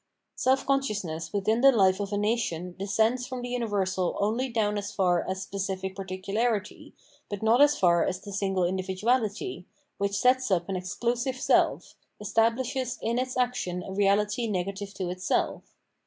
[0.33, 4.91] Self consciousness within the hfe of a nation descends from the universal only down as
[4.91, 6.95] far as specific particularity,
[7.29, 9.65] but not as far as the single indi viduality,
[9.99, 15.75] which sets up an exclusive self, estabhshes in its action a reahty negative to itself.